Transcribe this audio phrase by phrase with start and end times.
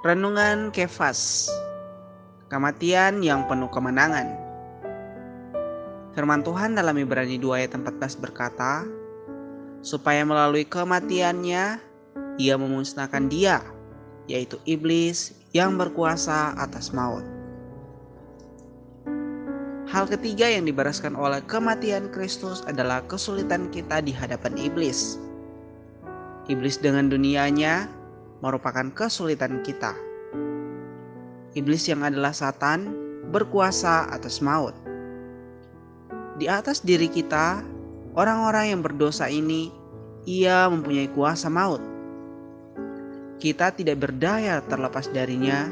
[0.00, 1.52] Renungan Kefas.
[2.48, 4.32] Kematian yang penuh kemenangan.
[6.16, 8.88] Firman Tuhan dalam Ibrani 2 ayat 14 berkata
[9.84, 11.84] Supaya melalui kematiannya
[12.40, 13.60] Ia memusnahkan dia
[14.24, 17.28] Yaitu iblis yang berkuasa atas maut.
[19.84, 25.20] Hal ketiga yang dibereskan oleh kematian Kristus adalah kesulitan kita di hadapan iblis.
[26.48, 27.99] Iblis dengan dunianya
[28.40, 29.92] merupakan kesulitan kita.
[31.56, 32.92] Iblis yang adalah Satan
[33.30, 34.74] berkuasa atas maut.
[36.40, 37.60] Di atas diri kita,
[38.16, 39.68] orang-orang yang berdosa ini,
[40.24, 41.82] ia mempunyai kuasa maut.
[43.40, 45.68] Kita tidak berdaya terlepas darinya,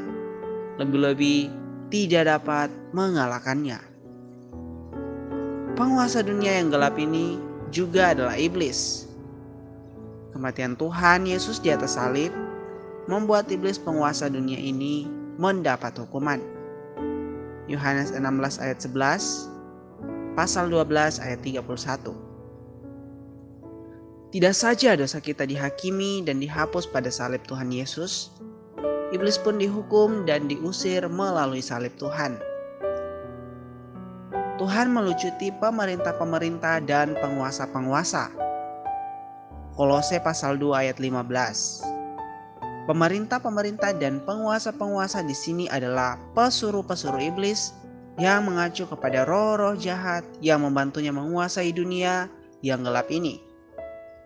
[0.81, 1.49] lebih-lebih
[1.89, 3.77] tidak dapat mengalahkannya.
[5.73, 7.39] Penguasa dunia yang gelap ini
[7.69, 9.09] juga adalah iblis.
[10.33, 12.29] Kematian Tuhan Yesus di atas salib
[13.09, 15.09] membuat iblis penguasa dunia ini
[15.41, 16.37] mendapat hukuman.
[17.65, 18.21] Yohanes 16
[18.61, 22.13] ayat 11, pasal 12 ayat 31.
[24.29, 28.29] Tidak saja dosa kita dihakimi dan dihapus pada salib Tuhan Yesus,
[29.09, 32.37] iblis pun dihukum dan diusir melalui salib Tuhan.
[34.61, 38.29] Tuhan melucuti pemerintah-pemerintah dan penguasa-penguasa.
[39.73, 41.98] Kolose pasal 2 ayat 15.
[42.89, 47.69] Pemerintah-pemerintah dan penguasa-penguasa di sini adalah pesuruh-pesuruh iblis
[48.17, 52.25] yang mengacu kepada roh-roh jahat yang membantunya menguasai dunia
[52.65, 53.45] yang gelap ini.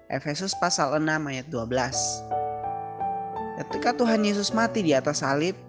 [0.08, 3.60] Efesus pasal 6 ayat 12.
[3.60, 5.60] Ketika Tuhan Yesus mati di atas salib,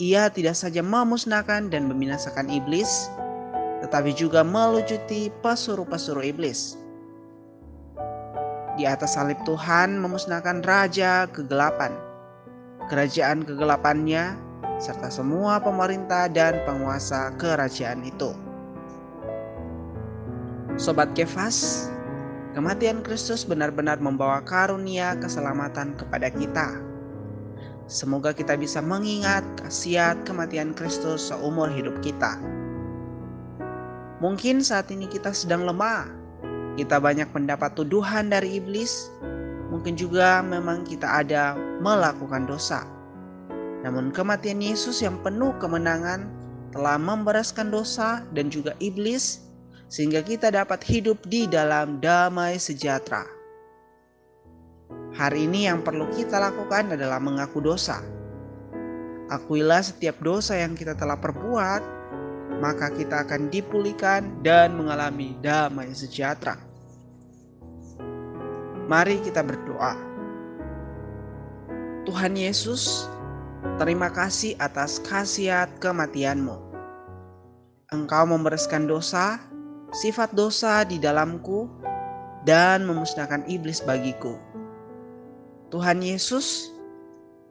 [0.00, 3.12] ia tidak saja memusnahkan dan membinasakan iblis,
[3.84, 6.80] tetapi juga melucuti pesuruh-pesuruh iblis.
[8.80, 11.92] Di atas salib Tuhan memusnahkan raja kegelapan,
[12.88, 14.32] kerajaan kegelapannya,
[14.80, 18.32] serta semua pemerintah dan penguasa kerajaan itu.
[20.80, 21.92] Sobat Kefas,
[22.56, 26.80] kematian Kristus benar-benar membawa karunia keselamatan kepada kita.
[27.84, 32.40] Semoga kita bisa mengingat khasiat kematian Kristus seumur hidup kita.
[34.24, 36.19] Mungkin saat ini kita sedang lemah,
[36.78, 39.10] kita banyak mendapat tuduhan dari iblis,
[39.70, 42.86] mungkin juga memang kita ada melakukan dosa.
[43.80, 46.28] Namun kematian Yesus yang penuh kemenangan
[46.70, 49.42] telah membereskan dosa dan juga iblis
[49.90, 53.26] sehingga kita dapat hidup di dalam damai sejahtera.
[55.10, 57.98] Hari ini yang perlu kita lakukan adalah mengaku dosa.
[59.26, 61.99] Akuilah setiap dosa yang kita telah perbuat
[62.60, 66.60] maka kita akan dipulihkan dan mengalami damai sejahtera.
[68.86, 69.96] Mari kita berdoa.
[72.04, 73.08] Tuhan Yesus,
[73.80, 76.56] terima kasih atas khasiat kematianmu.
[77.90, 79.40] Engkau membereskan dosa,
[79.90, 81.66] sifat dosa di dalamku,
[82.44, 84.36] dan memusnahkan iblis bagiku.
[85.70, 86.74] Tuhan Yesus,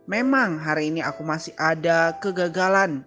[0.10, 3.06] memang hari ini aku masih ada kegagalan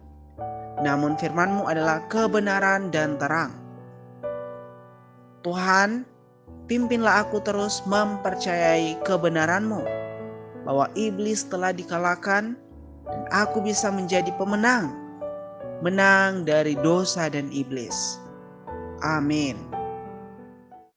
[0.82, 3.54] namun firmanmu adalah kebenaran dan terang.
[5.46, 6.04] Tuhan,
[6.66, 9.82] pimpinlah aku terus mempercayai kebenaranmu,
[10.66, 12.54] bahwa iblis telah dikalahkan
[13.06, 14.94] dan aku bisa menjadi pemenang,
[15.82, 18.18] menang dari dosa dan iblis.
[19.02, 19.71] Amin.